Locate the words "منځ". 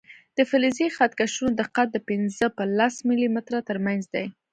3.85-4.03